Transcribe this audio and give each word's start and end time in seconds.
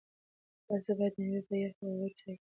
تاسو 0.67 0.89
باید 0.97 1.13
مېوې 1.21 1.41
په 1.47 1.55
یخ 1.63 1.75
او 1.81 1.89
وچ 2.01 2.15
ځای 2.17 2.17
کې 2.17 2.25
وساتئ. 2.35 2.35